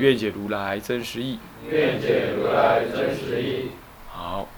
[0.00, 1.38] 愿解如来真实义。
[1.70, 3.68] 愿解如来真实义。
[4.08, 4.48] 好，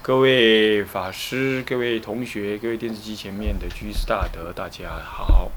[0.00, 5.50] 各位法师、各位同学、各位电视机前面的居士大德，大家好。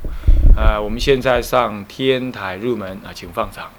[0.58, 3.72] 啊、我们现在上天台入门啊，请放掌。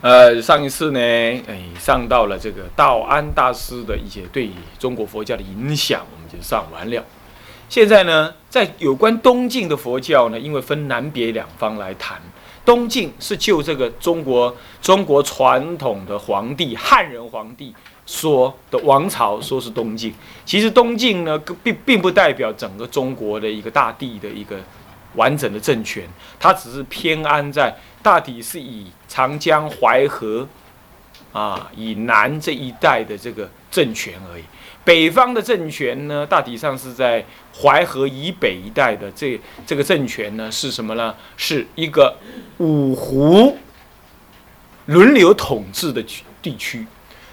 [0.00, 7.04] 呃，上一次呢，哎，上到了这个道安大师的一些对中国佛教的影响，我们就上完了。
[7.68, 12.18] 现在呢，在有关东晋的佛教呢，因为分南北两方来谈。
[12.64, 17.74] 东晋是就这个中国中国传统的皇帝汉人皇帝
[18.06, 20.14] 说的王朝，说是东晋。
[20.44, 24.56] 其实东晋呢，并并不代表整个中国的一个大地的一个
[25.14, 26.04] 完整的政权，
[26.38, 30.46] 它只是偏安在大体是以长江淮河
[31.32, 34.44] 啊以南这一带的这个政权而已。
[34.82, 41.14] 北方的政权呢，大体上是在淮河以北一带的这这个政权呢，是什么呢？
[41.36, 42.16] 是一个
[42.58, 43.58] 五胡
[44.86, 46.86] 轮流统治的区地区。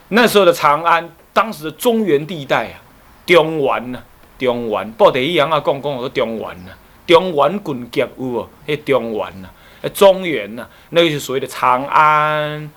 [0.09, 2.81] 那时候的长安，当时的中原地带啊，
[3.25, 3.99] 中原呐、
[4.37, 6.71] 中原，报第一样啊，讲讲我说中原呐、
[7.07, 8.47] 中原郡级有无？
[8.67, 9.49] 迄中原呐、
[9.81, 12.69] 呃中原呐、那个就是所谓的长安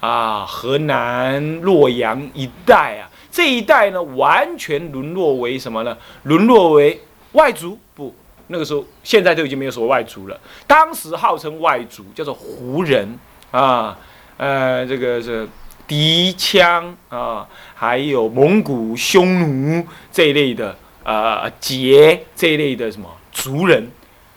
[0.00, 3.08] 啊、河南、洛阳一带啊。
[3.38, 5.96] 这一代呢，完全沦落为什么呢？
[6.24, 7.00] 沦落为
[7.34, 7.78] 外族？
[7.94, 8.12] 不，
[8.48, 10.36] 那个时候现在都已经没有所谓外族了。
[10.66, 13.16] 当时号称外族，叫做胡人
[13.52, 13.96] 啊，
[14.38, 15.48] 呃，这个是
[15.86, 17.46] 敌羌啊，
[17.76, 23.88] 还有蒙古、匈奴这一类的呃羯这一类的什么族人，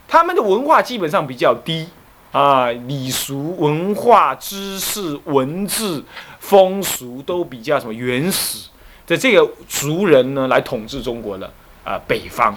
[0.07, 1.87] 他们的文化基本上比较低
[2.31, 6.05] 啊，礼俗、文化、知识、文字、
[6.39, 8.67] 风俗都比较什么原始。
[9.07, 11.51] 的这个族人呢，来统治中国的
[11.83, 12.55] 啊、北方。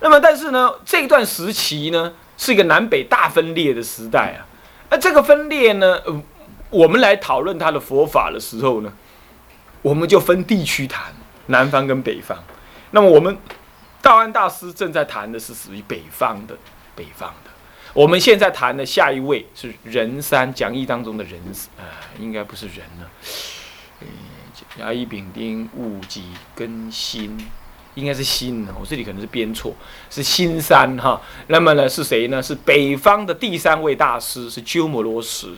[0.00, 4.44] 那么，但是呢，这段时期呢，是一个南北大分裂的时代啊。
[4.90, 5.98] 那这个分裂呢，
[6.70, 8.92] 我们来讨论他的佛法的时候呢，
[9.82, 11.12] 我们就分地区谈，
[11.46, 12.36] 南方跟北方。
[12.90, 13.36] 那么我们
[14.02, 16.54] 道安大师正在谈的是属于北方的，
[16.94, 17.50] 北方的。
[17.92, 21.40] 我们现在谈的下一位是人山讲义当中的人，
[21.78, 21.84] 呃，
[22.20, 23.10] 应该不是人了。
[24.78, 27.34] 甲乙丙丁戊己庚辛，
[27.94, 29.74] 应该是辛，我这里可能是编错，
[30.10, 31.18] 是辛三哈。
[31.46, 32.42] 那么呢是谁呢？
[32.42, 35.48] 是北方的第三位大师，是鸠摩罗什。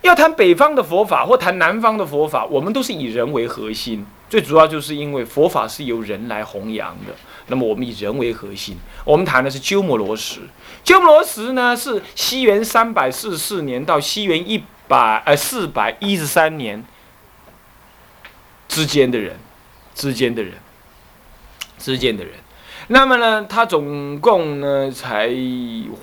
[0.00, 7.12] 要谈北方的佛法或谈南方的佛法，我们都是以人为核心，最主要就是因为佛法是由人来弘扬的。
[7.48, 10.40] 那么我们以人为核心，我们谈的是鸠摩罗什。
[10.82, 16.82] 鸠摩罗什呢是西元三百四十四年到西元一百呃四百一十三年。
[18.78, 19.36] 之间的人，
[19.92, 20.52] 之间的人，
[21.78, 22.34] 之间的人，
[22.86, 25.28] 那么呢，他总共呢才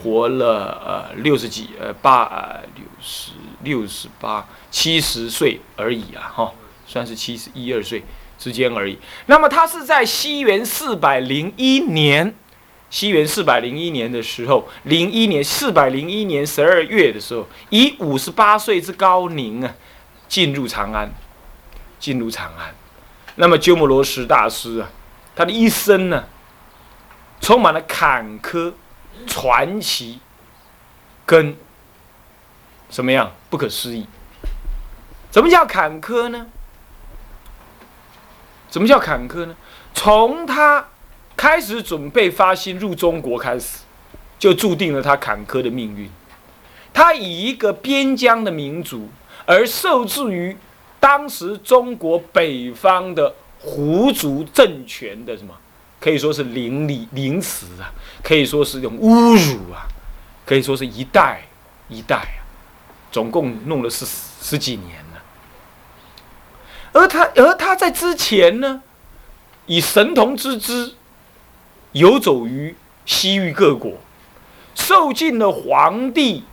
[0.03, 3.31] 活了呃六十几呃八呃六十
[3.63, 6.51] 六十八七十岁而已啊哈，
[6.85, 8.03] 算是七十一二岁
[8.37, 8.97] 之间而已。
[9.27, 12.35] 那么他是在西元四百零一年，
[12.89, 19.73] 西元四百零一年的时候，零一年四百零一年十二月的时候，以五十八岁之高龄啊，
[20.27, 21.09] 进入长安。
[21.99, 22.75] 进入长安，
[23.35, 24.89] 那么鸠摩罗什大师啊，
[25.35, 26.25] 他的一生呢，
[27.41, 28.73] 充满了坎坷、
[29.25, 30.19] 传奇，
[31.25, 31.55] 跟
[32.89, 34.05] 什么样不可思议？
[35.31, 36.47] 怎么叫坎坷呢？
[38.69, 39.55] 怎么叫坎坷呢？
[39.93, 40.87] 从他
[41.35, 43.79] 开始准备发心入中国开始，
[44.37, 46.09] 就注定了他坎坷的命运。
[46.93, 49.09] 他以一个边疆的民族，
[49.45, 50.55] 而受制于。
[51.05, 55.53] 当时中国北方的胡族政权的什么，
[55.99, 57.93] 可以说是凌厉凌迟啊，
[58.23, 59.85] 可以说是一种侮辱啊，
[60.47, 61.43] 可以说是一代
[61.89, 62.41] 一代啊，
[63.11, 64.03] 总共弄了十
[64.41, 65.21] 十几年了。
[66.93, 68.81] 而他而他在之前呢，
[69.67, 70.95] 以神童之姿
[71.91, 72.75] 游走于
[73.05, 73.91] 西域各国，
[74.73, 76.43] 受尽了皇帝、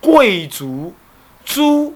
[0.00, 0.94] 贵族、
[1.44, 1.94] 诸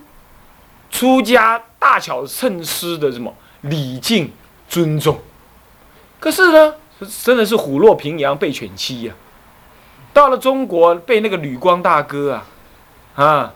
[0.91, 1.65] 出家。
[1.83, 4.31] 大巧趁师的什么礼敬
[4.69, 5.19] 尊重，
[6.21, 6.75] 可是呢，
[7.25, 9.13] 真的是虎落平阳被犬欺呀、
[10.13, 12.45] 到了中国，被那个吕光大哥啊，
[13.17, 13.55] 啊，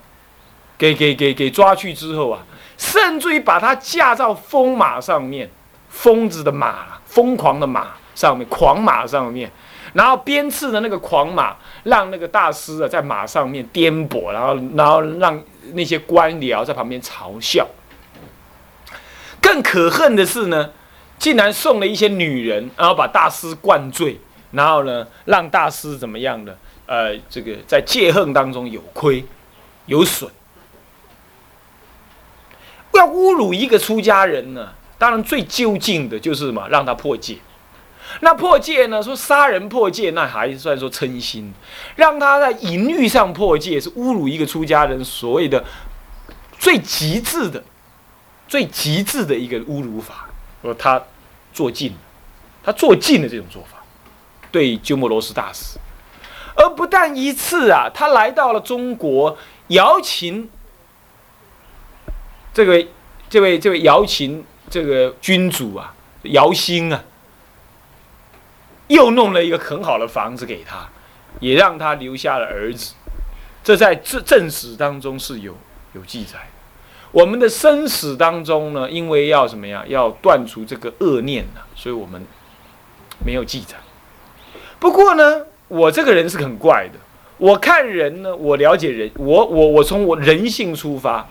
[0.76, 2.44] 给给给给抓去之后啊，
[2.76, 5.48] 甚至于把他架到疯马上面，
[5.88, 9.48] 疯子的马，疯狂的马上面，狂马上面，
[9.94, 15.40] 然后鞭笞的那个狂马，让那个大师啊在马上面颠簸，然后然后让
[15.74, 17.64] 那些官僚在旁边嘲笑。
[19.46, 20.70] 更可恨的是呢，
[21.20, 24.18] 竟然送了一些女人，然后把大师灌醉，
[24.50, 26.58] 然后呢让大师怎么样的？
[26.86, 29.24] 呃，这个在戒恨当中有亏。
[29.86, 30.28] 有损，
[32.92, 34.72] 要侮辱一个出家人呢？
[34.98, 37.38] 当然最究竟的就是什么，让他破戒。
[38.18, 39.00] 那破戒呢？
[39.00, 41.52] 说杀人破戒，那还算说称心；
[41.94, 45.64] 让他在淫欲上破戒，是侮辱一个出家人所谓的
[46.58, 47.62] 最极致的、
[48.48, 50.28] 最极致的一个侮辱法。
[50.62, 51.00] 说他
[51.52, 51.98] 做尽了，
[52.64, 53.78] 他做尽了这种做法，
[54.50, 55.78] 对鸠摩罗什大师，
[56.56, 59.38] 而不但一次啊，他来到了中国。
[59.68, 60.48] 姚琴，
[62.54, 62.86] 这个
[63.28, 67.02] 这位这位姚琴这个君主啊，姚兴啊，
[68.86, 70.88] 又弄了一个很好的房子给他，
[71.40, 72.94] 也让他留下了儿子。
[73.64, 75.56] 这在正正史当中是有
[75.94, 76.48] 有记载。
[77.16, 79.82] 我们的生死当中呢，因为要什么呀？
[79.88, 82.22] 要断除这个恶念呢，所以我们
[83.24, 83.74] 没有记载。
[84.78, 86.98] 不过呢，我这个人是很怪的。
[87.38, 91.26] 我看人呢，我了解人，我我我从我人性出发，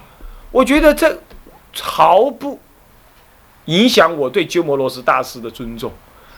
[0.50, 1.20] 我觉得这
[1.80, 2.60] 毫不
[3.66, 5.92] 影响我对鸠摩罗什大师的尊重，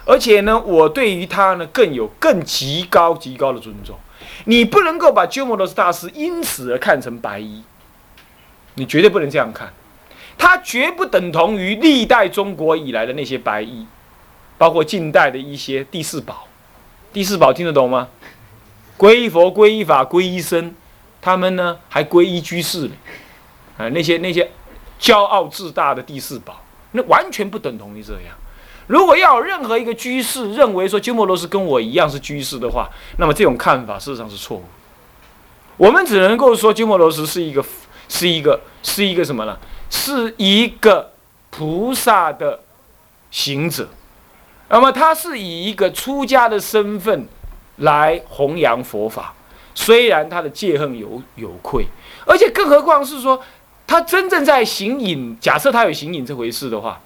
[0.03, 3.95] 而且呢，我对于他呢更有更极高极高的尊重。
[4.43, 7.63] 你不能够把鸠摩罗什大师因此而看成白衣，
[8.77, 9.73] 你绝对不能这样看，
[10.37, 13.85] 他绝不等同于历代中国以来的那些白衣，
[14.57, 16.47] 包括近代的一些第四宝，
[17.11, 18.07] 第四宝听得懂吗？
[18.97, 20.73] 皈依佛、皈依法、皈依僧，
[21.19, 22.91] 他们呢还皈依居士呢，
[23.77, 24.49] 啊，那些那些
[24.99, 28.35] 骄傲自大的第四宝，那完全不等同于这样。
[28.85, 32.87] 如果要有任何一个居士认为说鸠摩罗什跟我一样是居士的话，
[33.17, 34.63] 那么这种看法事实上是错误。
[35.75, 37.63] 我们只能够说鸠摩罗什是一个
[38.09, 39.57] 是一个是一个什么呢？
[39.89, 41.13] 是一个
[41.49, 42.61] 菩萨的
[43.31, 43.87] 行者，
[44.69, 47.27] 那么他是以一个出家的身份。
[47.79, 49.35] 来弘扬佛法，
[49.75, 51.85] 虽然他的戒恨有有愧，
[52.25, 53.39] 而且更何况是说，
[53.85, 55.37] 他真正在行隐。
[55.39, 56.99] 假设他有行隐这回事的话，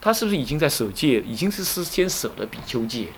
[0.00, 1.20] 他是不是已经在舍戒？
[1.20, 3.12] 已经是是先舍了比丘戒了。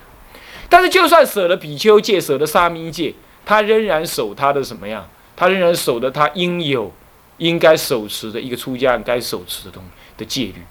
[0.69, 5.09] 但是就算舍了比丘戒，舍了沙弥戒，他仍然守他的什么样？
[5.35, 6.91] 他仍然守着他应有、
[7.37, 9.83] 应该守持的一个出家人该守持的东
[10.17, 10.61] 的戒律。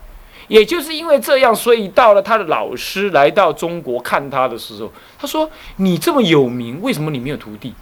[0.46, 7.74] 也就是因为这样，所以到了他的老师来到中国看他的时候，他说：“你这么有名，为什么你没有徒弟？”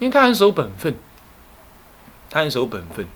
[0.00, 0.92] 因为他很守本分，
[2.28, 3.06] 他很守本分。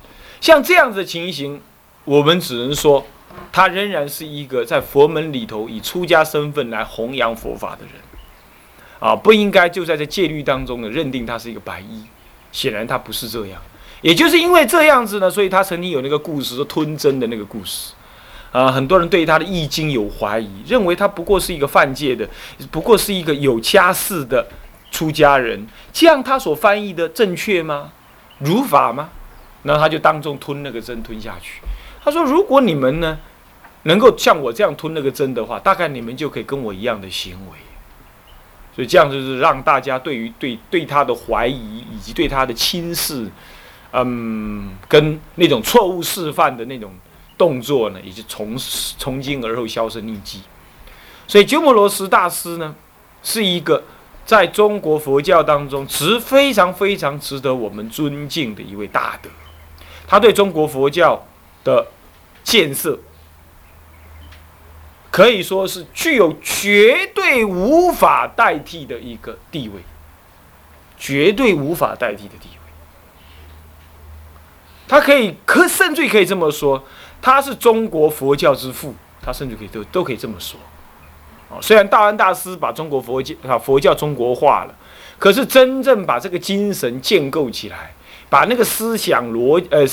[0.40, 1.60] 像这样子的情形，
[2.04, 3.04] 我们只能说，
[3.50, 7.94] 他仍然是一个在佛门里头以出家身份来弘扬佛法的人，
[9.00, 12.04] 啊，不应该就在这戒律当中呢认定他是一个白衣。
[12.56, 13.60] 显然他不是这样。
[14.00, 17.92] 也就是因为这样子呢，所以他曾经有那个故事，说吞针的那个故事。
[18.52, 22.26] 啊，很多人对他的易经有怀疑，认为他不过是一个犯戒的，
[22.70, 24.46] 不过是一个有家室的
[24.90, 25.66] 出家人。
[25.92, 27.92] 这样他所翻译的正确吗？
[28.38, 29.10] 如法吗？
[29.64, 31.60] 那他就当众吞那个针吞下去。
[32.02, 33.18] 他说：“如果你们呢，
[33.82, 37.58] 能够像我这样吞那个针的话，大概你们就可以跟我一样的行为。”
[38.76, 43.26] 所以这样就是让大家对于对对他的怀疑以及对他的轻视，
[43.92, 46.94] 嗯，跟那种错误示范的那种。
[47.38, 48.56] 动作呢，也就从
[48.96, 50.40] 从今而后销声匿迹。
[51.28, 52.74] 所以鸠摩罗什大师呢，
[53.22, 53.84] 是一个
[54.24, 59.28] 在中国佛教当中值非常非常值得我们尊敬的一位大德。
[60.06, 61.26] 他对中国佛教
[61.62, 61.86] 的
[62.42, 62.98] 建设，
[65.16, 69.80] 可以说是具有绝对无法代替的一个地位，
[70.98, 72.58] 绝对无法代替的地位。
[74.86, 76.84] 他可以，可甚至可以这么说。
[77.22, 80.60] 他是中国佛教之父，他甚至可以都都可以这么说。
[81.48, 84.74] 哦，虽然大安大师把中国佛教啊佛教中国化了，
[85.18, 87.94] 可是真正把这个精神建构起来，
[88.28, 89.86] 把那个思想逻呃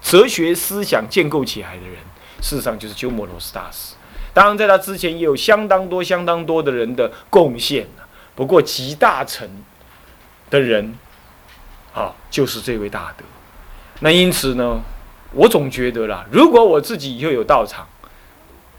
[0.00, 1.96] 哲学思想建构起来的人，
[2.40, 3.96] 事实上就是鸠摩罗什大师。
[4.34, 7.86] 当然，在他之前也有相当多相当多的人的贡献
[8.34, 9.48] 不过集大成
[10.48, 10.94] 的人，
[11.94, 13.24] 啊，就是这位大德。
[14.00, 14.80] 那因此呢？
[15.34, 17.86] 我总觉得啦，如果我自己以后有道场，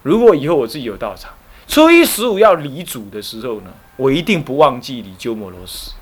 [0.02, 1.32] 如果以后我自己有道场，
[1.66, 5.92] 初一十五要礼祖的时候呢，我一定不忘记礼鸠摩罗什。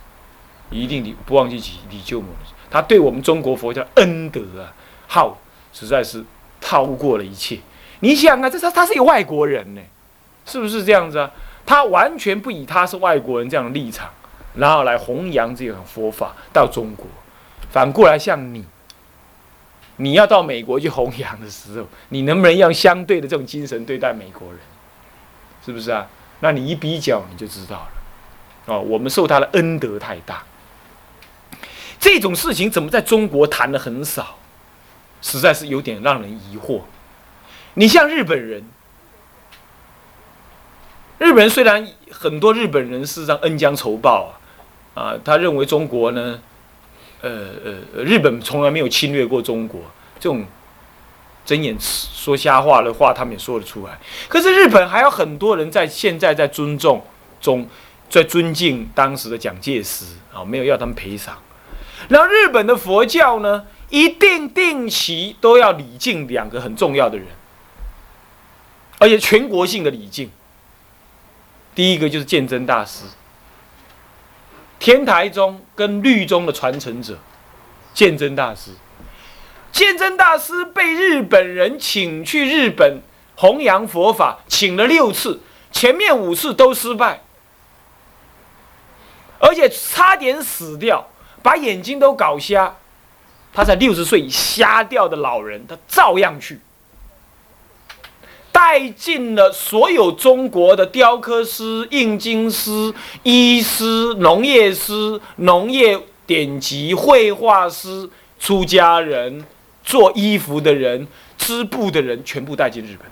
[0.70, 2.28] 一定你不忘记李李救母，
[2.70, 4.72] 他对我们中国佛教恩德啊，
[5.06, 5.38] 好，
[5.72, 6.24] 实在是
[6.62, 7.58] 超过了一切。
[8.02, 9.80] 你想啊，这他他是一个外国人呢，
[10.44, 11.30] 是不是这样子啊？
[11.64, 14.10] 他完全不以他是外国人这样的立场，
[14.56, 17.06] 然后来弘扬这种佛法到中国。
[17.70, 18.64] 反过来，像你，
[19.98, 24.58] 你要到美国去弘扬的时候，你能不能用相对的这种精神对待美国人？
[25.64, 26.08] 是不是啊？
[26.40, 27.88] 那你一比较，你就知道了。
[28.66, 30.42] 哦，我们受他的恩德太大。
[32.00, 34.36] 这种事情怎么在中国谈的很少？
[35.20, 36.80] 实在是有点让人疑惑。
[37.74, 38.62] 你像日本人，
[41.18, 44.34] 日本人虽然很多日本人事实上恩将仇报
[44.94, 46.40] 啊，啊，他认为中国呢，
[47.22, 47.30] 呃
[47.64, 49.80] 呃，日本从来没有侵略过中国，
[50.20, 50.44] 这种
[51.46, 53.98] 睁眼说瞎话的话，他们也说得出来。
[54.28, 57.02] 可是日本还有很多人在现在在尊重
[57.40, 57.66] 中，
[58.10, 61.38] 在尊敬当时的蒋介石啊，没有要他们赔偿。
[62.08, 67.26] 然后日本的佛教呢，一定定期都要礼敬两个很重要的人，
[69.02, 70.30] 而且全国性的礼敬。
[71.74, 73.02] 第一个就是鉴真大师，
[74.78, 77.18] 天台宗跟律宗的传承者，
[77.92, 78.70] 鉴真大师。
[79.72, 83.00] 鉴真大师被日本人请去日本
[83.34, 85.40] 弘扬佛法，请了六次，
[85.72, 87.22] 前面五次都失败，
[89.40, 91.08] 而且差点死掉。
[91.42, 92.76] 把眼睛都搞瞎，
[93.52, 96.60] 他在六十岁瞎掉的老人，他照样去，
[98.52, 102.92] 带进了所有中国的雕刻师、印经师、
[103.22, 109.44] 医师、农业师、农业典籍、绘画师、出家人、
[109.82, 113.10] 做衣服的人、织布的人，全部带进日本。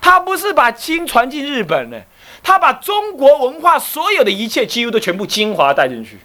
[0.00, 2.00] 他不是把经传进日本呢？
[2.42, 6.18] 他把中国文化所有的一切几乎都全部精华带进去。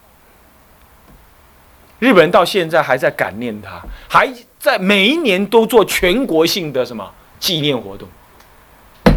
[1.98, 8.08] 日本人到现在还在感念他，还在每一年都做全国性的什么纪念活动。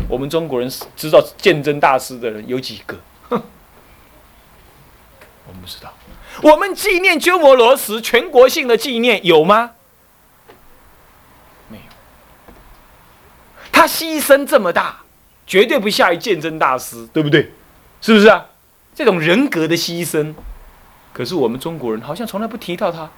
[0.08, 2.98] 我们中国人知道鉴真大师的人有几个？
[3.28, 3.38] 我
[5.52, 5.92] 们不知道。
[6.42, 9.72] 我们纪念鸠摩罗什全国性的纪念有吗？
[11.68, 11.82] 没有。
[13.70, 15.00] 他牺牲这么大。
[15.46, 17.52] 绝对不下于鉴真大师，对不对？
[18.00, 18.46] 是不是啊？
[18.94, 20.32] 这种人格的牺牲，
[21.12, 23.10] 可是我们中国人好像从来不提到他。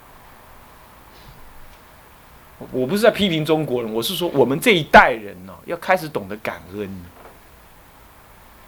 [2.72, 7.04] 我不是在批评中国人，我是说我们这一代人呢，要开始懂得感恩。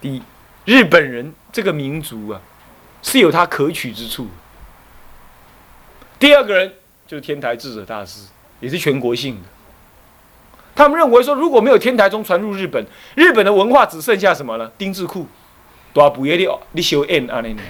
[0.01, 0.23] 第一，
[0.67, 2.41] 日本人这个民族啊，
[3.03, 4.29] 是有他可取之处。
[6.19, 6.75] 第二个人
[7.07, 8.27] 就是天台智者大师，
[8.61, 9.49] 也是全国性的。
[10.77, 14.71] 他们认为说，如果没有天台宗传入日本，日本的文化只剩下什么呢？
[14.77, 15.27] 丁字裤，
[15.93, 17.63] 多补业的你修 N 啊那那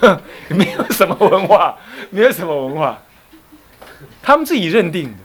[0.00, 1.78] 哼，没有什么文化，
[2.10, 3.00] 没有什么文化。
[4.20, 5.23] 他们自己认定的。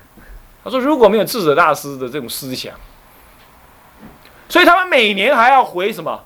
[0.70, 2.74] 他说，如果没有智者大师的这种思想，
[4.48, 6.24] 所以他们每年还要回什么？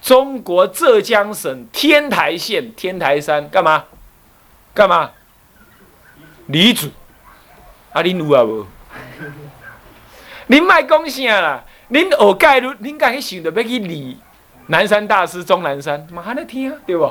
[0.00, 3.84] 中国浙江省天台县天台山干嘛？
[4.74, 5.10] 干嘛？
[6.46, 6.88] 礼祖，
[7.92, 8.66] 啊，你有啊无？
[10.46, 11.64] 您卖讲啥啦？
[11.88, 14.18] 您学盖律，您敢去想着要去礼
[14.68, 17.04] 南山大师、钟南山，嘛还能听对不？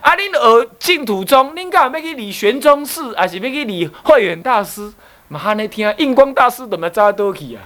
[0.00, 4.92] 啊，您学净土宗，您敢要去礼玄宗寺，还是要去礼慧远大师，
[5.34, 5.92] 嘛还能听？
[5.98, 7.62] 印光大师怎么早倒去啊？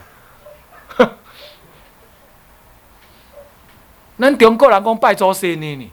[4.19, 5.91] 咱中国人讲拜祖先的呢，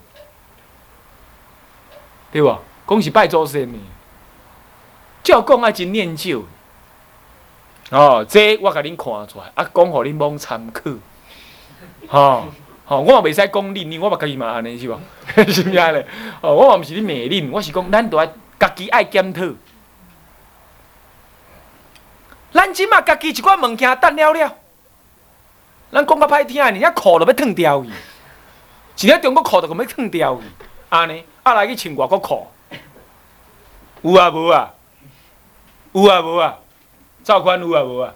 [2.31, 2.57] 对不？
[2.87, 3.77] 讲是拜祖先的，
[5.21, 6.45] 照讲啊真念旧。
[7.91, 10.89] 哦，这我甲恁看出来，啊，讲互恁罔参考，
[12.07, 12.47] 吼，
[12.85, 14.97] 吼，我也袂使讲恁，我嘛家己嘛安尼是无？
[15.51, 16.03] 是毋是安尼？
[16.41, 18.27] 哦，我嘛毋是咧骂恁，我是讲咱都爱
[18.57, 19.41] 家己爱检讨。
[22.55, 24.55] 咱即马家己一寡物件等了了，
[25.91, 27.89] 咱讲较歹听，人家裤都要脱掉去，
[29.05, 30.41] 一日中国裤都要脱掉去，
[30.87, 32.47] 安尼，啊来去穿外国裤，
[34.03, 34.73] 有啊无啊？
[35.91, 36.57] 有啊无啊？
[37.25, 38.13] 赵宽有啊无啊？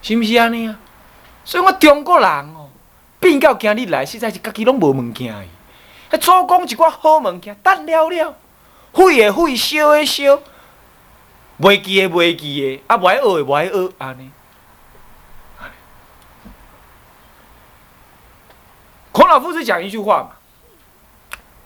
[0.00, 0.78] 是毋是安尼啊？
[1.44, 2.68] 所以我中国人哦，
[3.18, 5.34] 变到今日来，实在是家己拢无物件
[6.08, 6.16] 去。
[6.16, 8.36] 迄做讲一寡好物件，等了了，
[8.92, 10.38] 废诶废，烧诶烧，
[11.60, 14.30] 袂记的袂记的，啊，无爱学诶无爱学，安尼。
[19.12, 20.30] 孔老夫子讲一句话嘛：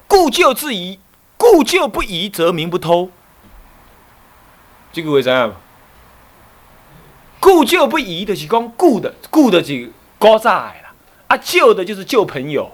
[0.07, 1.01] 故旧自疑，
[1.37, 3.11] 故旧不疑，则民不偷。
[4.93, 5.51] 这个为啥？
[7.41, 10.93] 故旧不移就是讲故的，故的就是古早的啦。
[11.29, 12.71] 啊，旧的就是旧朋友。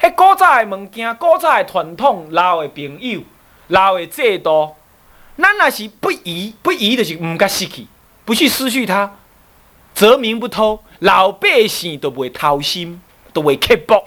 [0.00, 3.20] 迄古早的物件、古早的传统、老的朋友、
[3.68, 4.74] 老的制度，
[5.40, 7.86] 咱若是不移，不移就是毋甲失去，
[8.24, 9.16] 不去失去它，
[9.94, 13.00] 则民不偷，老百姓都袂偷心，
[13.32, 14.04] 都袂刻薄。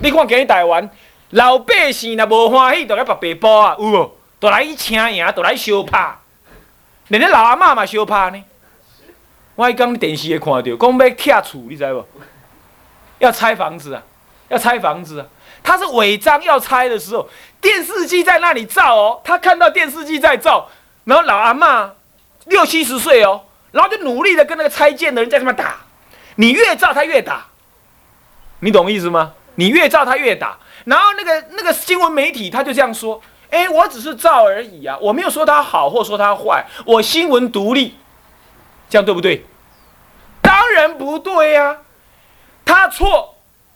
[0.00, 0.88] 你看今日台湾，
[1.30, 4.16] 老百姓若无欢喜，就来拔白布啊，有无？
[4.40, 6.16] 就来去请赢，就来相拍，
[7.08, 8.44] 连咧老阿嬷嘛相拍呢。
[9.56, 12.06] 我迄讲电视会看到，讲要拆厝，你知无？
[13.18, 14.02] 要拆房子啊，
[14.48, 15.26] 要拆房子啊！
[15.64, 17.28] 他是违章要拆的时候，
[17.60, 20.68] 电视机在那里照哦，他看到电视机在照，
[21.04, 21.90] 然后老阿嬷
[22.44, 23.40] 六七十岁哦，
[23.72, 25.80] 然后就努力的跟那个拆建的人在那边打，
[26.36, 27.46] 你越照他越打，
[28.60, 29.32] 你懂意思吗？
[29.56, 37.96] 你越照他越打，然后那个那个新闻媒体他就这样说：，哎，我只是照而已啊，我没有说他好或说他坏，我新闻独立，
[38.90, 39.46] 这样对不对？
[40.42, 41.78] 当然不对呀。
[42.66, 43.33] 他错，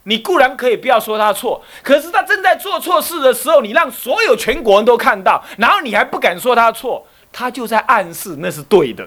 [0.08, 9.06] 你固然可以不要说他错，可是他正在做错事的时候，你让所有全国人都看到，然后你还不敢说他错，他就在暗示那是对的。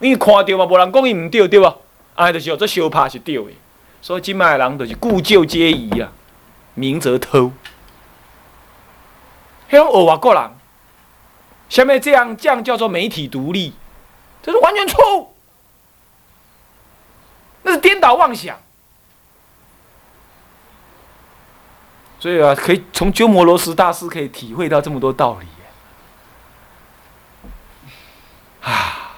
[0.00, 0.66] 你看到吗？
[0.66, 1.74] 无人讲伊唔对，对吧？
[2.14, 3.50] 啊，就是这小怕是对的。
[4.02, 6.12] 所以今麦人就是故旧皆宜啊，
[6.74, 7.50] 明则偷。
[9.68, 10.50] 还有俄国人，
[11.70, 13.72] 下面这样这样叫做媒体独立，
[14.42, 15.34] 这是完全错误，
[17.62, 18.58] 那是颠倒妄想。
[22.20, 25.46] 所以啊，可以从鸠摩罗什大师可以体会到这么多道理。
[28.60, 29.16] 啊，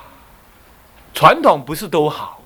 [1.12, 2.40] 传统不是都好，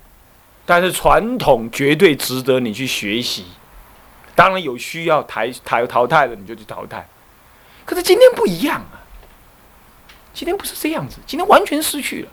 [0.65, 3.45] 但是传统绝对值得你去学习。
[4.33, 7.07] 当然有需要抬抬淘汰的，你就去淘汰。
[7.85, 9.05] 可是今天不一样啊，
[10.33, 12.29] 今天不是这样子，今天完全失去了。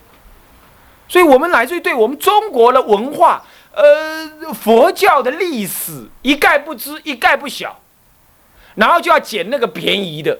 [1.08, 7.80] 所以我们来自于对我们中国的文化、呃佛教的历史一概不知，一概不晓。
[8.74, 10.38] 然后就要捡那个便宜的，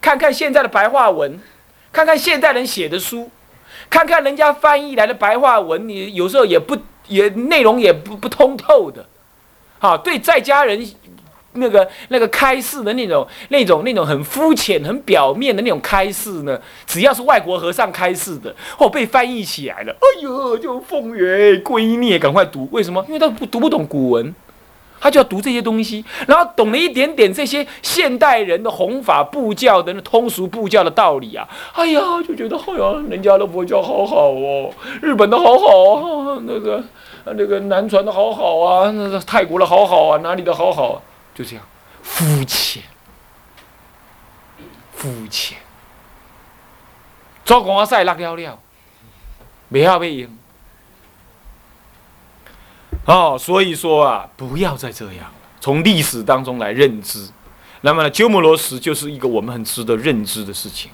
[0.00, 1.38] 看看现在的白话文，
[1.92, 3.30] 看看现代人写的书，
[3.90, 6.76] 看看人家翻译来的白话文，你有时候也不
[7.08, 9.04] 也内容也不不通透的，
[9.78, 10.86] 好对在家人
[11.56, 23.04] 那个那个开示的那种那种那种很肤浅很表面的那种开示呢，只要是外国和尚开示的，或被翻译起来了，哎呦就奉元圭臬，赶快读，为什么？
[23.06, 24.34] 因为他不读不懂古文。
[25.04, 36.82] 他就要读这些东西，然后懂了一点点这些现代人的弘法布教的那通俗布教的道理啊，哎呀，就觉得哎呀，人家的佛教好好哦，日本的好好啊，那个
[37.26, 41.02] 那个南传的好好啊，那个泰国的好好啊，哪里的好好，啊
[41.34, 41.62] 就这样，
[42.00, 42.82] 肤浅，
[44.94, 45.58] 肤浅，
[47.44, 48.58] 做光赛落了了，
[49.68, 50.38] 没要被赢。
[53.06, 57.28] 哦，所以说啊，不要再这样，从历史当中来认知。
[57.82, 60.90] 那么，鸠摩罗什就是一个我们很值得认知的事情。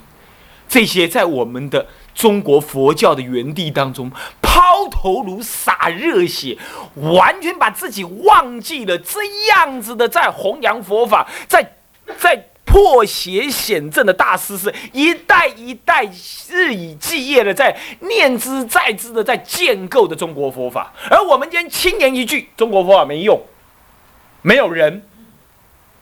[0.68, 4.10] 这些在我们的中国佛教的原地当中，
[4.42, 6.58] 抛头颅、洒热血，
[6.96, 11.76] 完全把自己忘记了，这样子的在弘扬佛法，在
[12.18, 12.49] 在。
[12.70, 16.08] 破邪显正的大师是一代一代
[16.48, 23.42] 日以继夜的在念之在之的在建构的中国佛法，而我们今天轻言一句中国佛法没用，
[24.42, 25.02] 没有人，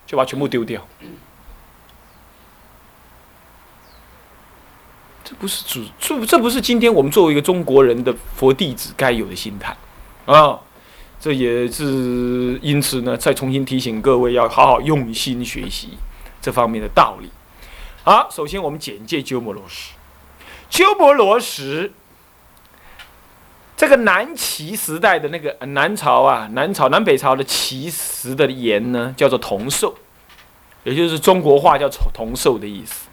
[0.06, 0.86] 就把全部丢掉，
[5.24, 9.74] 这不是主这这不是今天我们作为一个中国人的佛弟子该有的心态
[10.26, 10.60] 啊！
[11.18, 15.98] 这也是因此呢，再重新提醒各位要好好用心学习。
[16.48, 17.30] 这方面的道理，
[18.04, 19.92] 好，首先我们简介鸠摩罗什。
[20.70, 21.92] 鸠摩罗什，
[23.76, 29.94] 这个南齐时代的那个南朝啊，南朝南北朝的齐时的言呢，叫做同寿，
[30.84, 33.08] 也就是中国话叫同寿的意思。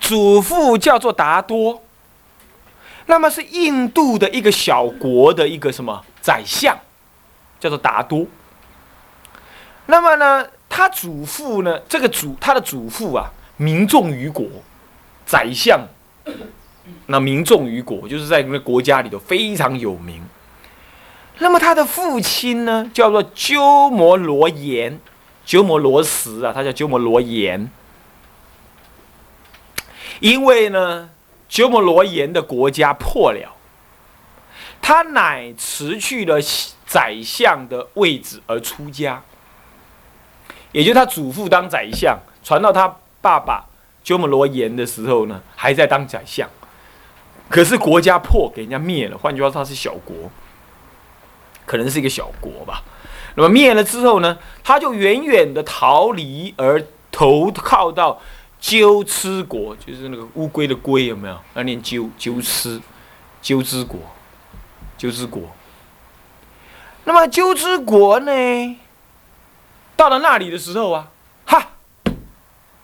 [0.00, 1.84] 祖父叫做达多，
[3.06, 6.76] 那么是印度的一个小国的一个什么宰相，
[7.60, 8.26] 叫做达多。
[9.86, 10.48] 那么呢？
[10.74, 11.78] 他祖父呢？
[11.80, 14.46] 这个祖他的祖父啊，名重于国，
[15.26, 15.86] 宰相。
[17.08, 20.22] 那名重于国，就是在那国家里头非常有名。
[21.40, 24.98] 那么他的父亲呢，叫做鸠摩罗炎，
[25.44, 27.70] 鸠摩罗什啊，他叫鸠摩罗炎。
[30.20, 31.10] 因为呢，
[31.50, 33.54] 鸠摩罗炎的国家破了，
[34.80, 36.40] 他乃辞去了
[36.86, 39.22] 宰相的位置而出家。
[40.72, 43.64] 也就他祖父当宰相，传到他爸爸
[44.02, 46.48] 鸠摩罗炎的时候呢，还在当宰相。
[47.48, 49.18] 可是国家破，给人家灭了。
[49.18, 50.16] 换句话说，他是小国，
[51.66, 52.82] 可能是一个小国吧。
[53.34, 58.20] 那么灭了之后呢，他就远远的逃离，而投靠到
[58.58, 61.38] 鸠兹国，就是那个乌龟的龟有没有？
[61.54, 62.80] 要念鸠鸠兹，
[63.42, 64.00] 鸠兹国，
[64.96, 65.42] 鸠兹国。
[67.04, 68.32] 那么鸠兹国呢，
[69.96, 71.08] 到了那里的时候啊，
[71.46, 71.68] 哈，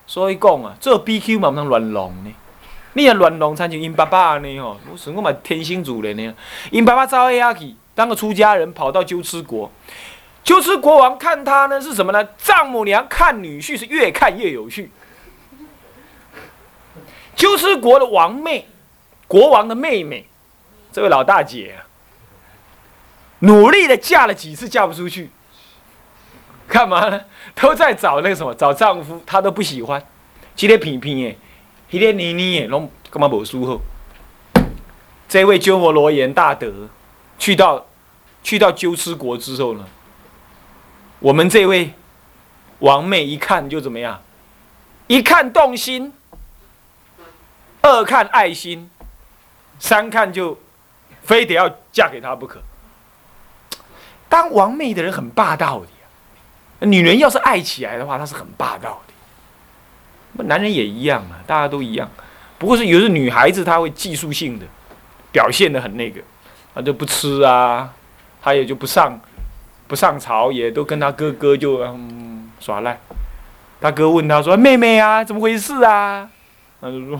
[0.07, 2.33] 所以讲啊，这 BQ 嘛不能乱弄呢。
[2.93, 6.33] 你也乱弄，参像因爸爸呢吼，我算我嘛天星主人呢。
[6.71, 9.71] 因爸爸走下去，当个出家人，跑到鸠兹国。
[10.43, 12.27] 鸠兹国王看他呢是什么呢？
[12.37, 14.89] 丈母娘看女婿是越看越有趣。
[17.35, 18.67] 鸠兹国的王妹，
[19.27, 20.27] 国王的妹妹，
[20.91, 21.75] 这位老大姐，
[23.39, 25.29] 努力的嫁了几次嫁不出去，
[26.69, 27.19] 干嘛呢？
[27.55, 30.01] 都在找那个什么，找丈夫，她都不喜欢，
[30.55, 31.35] 今天平平耶，
[31.89, 33.81] 今天妮妮耶，拢干嘛无舒服？
[35.27, 36.71] 这位鸠摩罗言大德，
[37.37, 37.85] 去到
[38.43, 39.85] 去到鸠兹国之后呢？
[41.19, 41.91] 我们这位
[42.79, 44.21] 王妹一看就怎么样？
[45.07, 46.13] 一看动心，
[47.81, 48.89] 二看爱心，
[49.79, 50.57] 三看就
[51.23, 52.61] 非得要嫁给他不可。
[54.29, 55.87] 当王妹的人很霸道的，
[56.81, 60.43] 女人要是爱起来的话，她是很霸道的。
[60.45, 62.09] 男人也一样啊，大家都一样，
[62.57, 64.65] 不过是有的女孩子她会技术性的
[65.31, 66.21] 表现的很那个，
[66.73, 67.91] 她就不吃啊，
[68.41, 69.19] 她也就不上。
[69.87, 72.99] 不上朝也都跟她哥哥就嗯耍赖，
[73.81, 76.29] 他哥问他说：“妹妹啊，怎么回事啊？”
[76.79, 77.17] 他说：“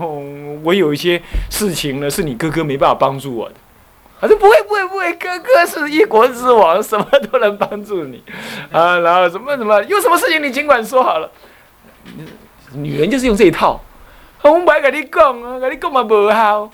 [0.63, 1.19] 我有一些
[1.49, 3.55] 事情呢，是你哥哥没办法帮助我的。”
[4.21, 8.21] 他说：“不会不会不会，哥哥是一国之王，什么都能帮助你
[8.71, 11.31] 啊。”然后什么什么有什么事情你尽管说好了。
[12.73, 13.79] 女人就是用这一套，
[14.41, 16.69] 我不爱跟你讲啊，跟你讲嘛不好。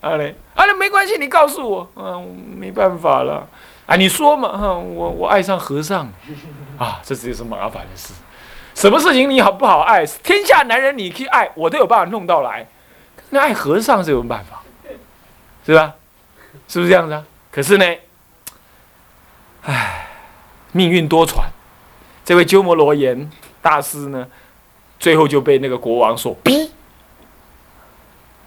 [0.00, 3.46] 啊嘞，啊嘞，没关系，你告诉我，嗯，没办法了。
[3.86, 6.10] 啊，你说嘛，哈，我我爱上和尚，
[6.78, 8.12] 啊，这就是麻烦的事。
[8.74, 10.04] 什么事情你好不好爱？
[10.04, 12.66] 天下男人你去爱，我都有办法弄到来。
[13.30, 14.62] 那爱和尚是有办法，
[15.64, 15.94] 是吧？
[16.68, 17.24] 是不是这样子啊？
[17.50, 17.84] 可是呢，
[19.62, 20.08] 唉，
[20.72, 21.44] 命运多舛。
[22.24, 23.30] 这位鸠摩罗言
[23.62, 24.26] 大师呢，
[24.98, 26.72] 最后就被那个国王所逼，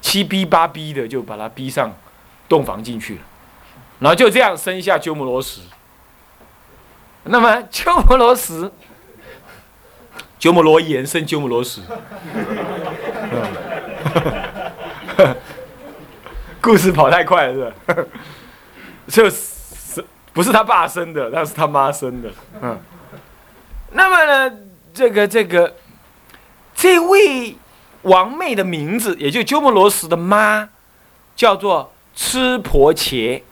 [0.00, 1.96] 七逼八逼的，就把他逼上
[2.48, 3.20] 洞房进去了。
[3.98, 5.60] 然后就这样生下鸠摩罗什。
[7.24, 8.70] 那么鸠摩罗什，
[10.38, 11.82] 鸠摩罗言生鸠摩罗什。
[16.60, 18.04] 故事跑太快了，是吧？
[19.08, 22.30] 就是不是他爸生的，那是他妈生的。
[22.60, 22.78] 嗯。
[23.92, 24.56] 那么呢，
[24.94, 25.74] 这个这个
[26.74, 27.56] 这位
[28.02, 30.68] 王妹的名字，也就鸠摩罗什的妈，
[31.34, 33.42] 叫做吃婆伽。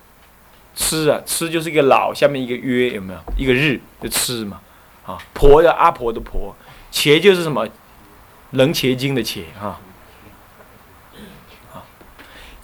[0.76, 3.18] 吃啊，吃就是一个老，下面一个约，有没有？
[3.36, 4.60] 一个日的吃嘛，
[5.04, 6.54] 啊，婆的阿婆的婆，
[6.92, 7.66] 茄就是什么？
[8.52, 9.66] 楞茄经的茄哈。
[9.66, 9.80] 啊，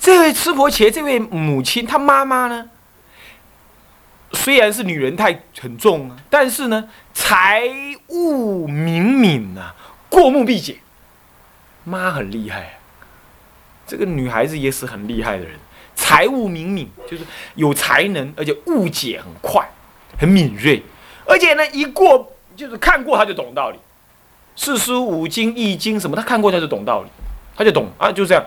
[0.04, 2.68] 这位吃婆茄，这位母亲，她妈妈呢？
[4.32, 7.62] 虽然是女人太很重啊，但是呢，财
[8.08, 9.72] 务敏敏呐，
[10.10, 10.76] 过目必解。
[11.84, 12.78] 妈很厉害，
[13.86, 15.54] 这个女孩子也是很厉害的人。
[15.94, 19.66] 财务敏敏，就是有才能，而且误解很快，
[20.18, 20.82] 很敏锐，
[21.24, 23.78] 而且呢，一过就是看过他就懂道理，
[24.54, 27.08] 四书五经易经什么，他看过他就懂道理，
[27.56, 28.44] 他就懂啊，就这样，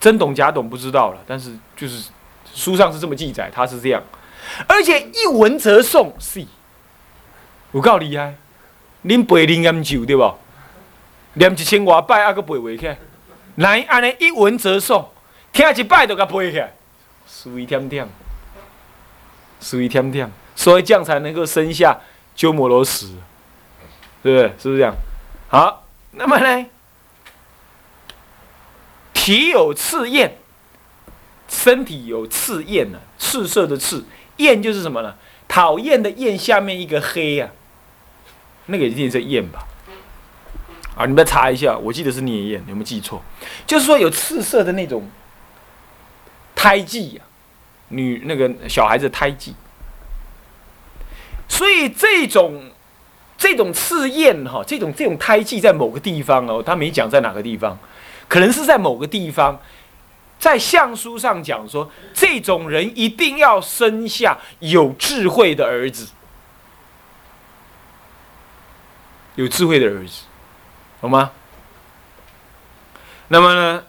[0.00, 2.10] 真懂假懂不知道了，但是就是
[2.54, 4.02] 书上是这么记载，他是这样，
[4.66, 6.44] 而且一闻则诵，是，
[7.72, 8.34] 有够厉害，
[9.04, 10.34] 恁背灵研究对不？
[11.34, 12.98] 念一千外拜啊，个背袂起来，
[13.56, 15.04] 来安尼一闻则诵。
[15.52, 16.72] 听一拜就给背起来，
[17.28, 18.08] 属于天天，
[19.60, 21.98] 属于天天，所以这样才能够生下
[22.34, 23.06] 鸠摩罗什，
[24.22, 24.48] 对不对？
[24.58, 24.94] 是不是这样？
[25.48, 26.66] 好，那么呢，
[29.28, 30.38] 体有赤焰，
[31.48, 34.02] 身体有赤焰呢，赤色的赤，
[34.38, 35.14] 焰就是什么呢？
[35.46, 37.50] 讨厌的厌下面一个黑呀，
[38.66, 39.66] 那个一定是焰吧？
[40.96, 43.22] 啊，你们查一下，我记得是念焰，有没有记错？
[43.66, 45.06] 就是说有赤色的那种。
[46.54, 47.22] 胎记呀，
[47.88, 49.54] 女那个小孩子胎记，
[51.46, 52.72] 所以这种
[53.36, 57.78] 这种刺焰哈，这种这种胎记在某个地方哦，他没讲在哪个地方，
[58.28, 59.60] 可能是在某个地方，
[60.38, 66.08] 在相书上讲说，这种人一定要生下有智慧的儿子，
[69.36, 70.24] 有智慧的儿子，
[71.00, 71.32] 好吗？
[73.28, 73.84] 那么呢？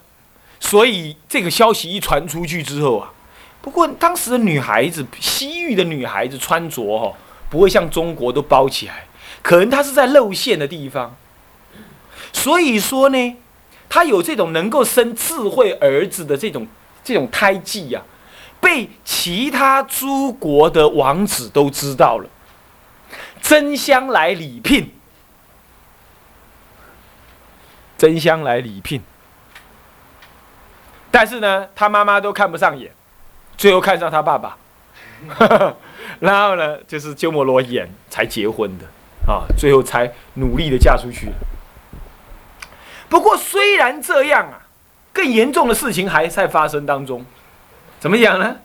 [0.60, 3.14] 所以这个消息一传出去之后啊，
[3.62, 7.18] 不过当时的女孩子，西域的女孩子穿着哈
[7.50, 9.06] 不会像中国都包起来，
[9.42, 11.16] 可能她是在露馅的地方。
[12.34, 13.38] 所以说呢，
[13.90, 16.68] 他有这种能够生智慧儿子的这种
[17.04, 18.02] 这种胎记呀，
[18.62, 22.30] 被其他诸国的王子都知道了，
[23.42, 24.94] 争相来礼聘。
[27.98, 29.02] 争相来礼聘，
[31.12, 32.90] 但是呢，他妈妈都看不上眼，
[33.58, 34.58] 最后看上他爸爸，
[36.22, 38.86] 然后呢，就是鸠摩罗衍才结婚的
[39.28, 41.28] 啊，最后才努力的嫁出去。
[43.10, 44.62] 不过虽然这样啊，
[45.12, 47.26] 更严重的事情还在发生当中。
[48.00, 48.58] 怎么讲呢？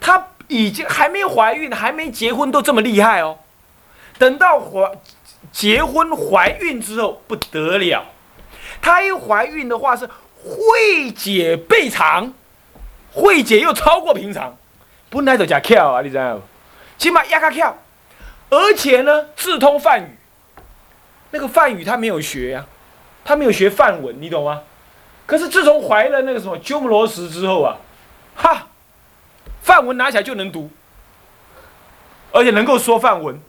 [0.00, 3.38] 她已经还没怀孕，还没结婚，都这么厉害哦。
[4.18, 4.90] 等到怀
[5.52, 8.04] 结婚怀孕之后，不得了。
[8.80, 10.08] 她一怀孕的话是
[10.42, 12.32] 慧姐倍长，
[13.12, 14.56] 慧姐又超过平常，
[15.08, 16.02] 不奈走假跳啊！
[16.02, 16.42] 你知道吗？
[16.98, 17.76] 起码压个跳，
[18.50, 20.16] 而且呢，自通梵语。
[21.30, 22.66] 那个梵语她没有学呀，
[23.24, 24.62] 他没有学梵文，你懂吗？
[25.26, 27.76] 可是自从怀了那个什么鸠摩罗什之后啊，
[28.34, 28.66] 哈，
[29.62, 30.70] 梵文拿起来就能读，
[32.32, 33.40] 而且能够说梵文、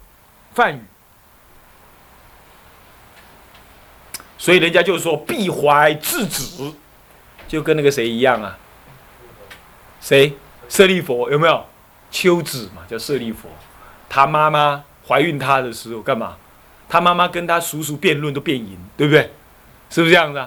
[0.53, 0.81] 梵语。
[4.37, 6.73] 所以人家就说必怀智子，
[7.47, 8.57] 就跟那个谁一样啊？
[9.99, 10.37] 谁？
[10.69, 11.65] 舍利佛有没有？
[12.11, 13.49] 秋子嘛，叫舍利佛。
[14.07, 16.37] 他妈妈怀孕他的时候干嘛？
[16.87, 19.31] 他妈妈跟他叔叔辩论都辩赢，对不对？
[19.93, 20.43] 是不是这样子？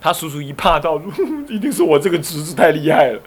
[0.00, 0.98] 他叔叔一怕到，
[1.46, 3.20] 一定是我这个侄子太厉害了。